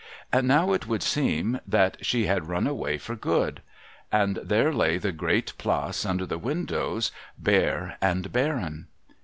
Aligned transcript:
And 0.33 0.47
now 0.47 0.73
it 0.73 0.87
would 0.87 1.03
seem 1.03 1.59
that 1.67 2.03
she 2.03 2.25
had 2.25 2.47
run 2.47 2.65
away 2.65 2.97
for 2.97 3.15
good. 3.15 3.61
And 4.11 4.37
there 4.37 4.73
lay 4.73 4.97
the 4.97 5.11
Great 5.11 5.55
Place 5.59 6.07
under 6.07 6.25
the 6.25 6.39
windows, 6.39 7.11
bare 7.39 7.97
and 8.01 8.31
barren. 8.31 8.87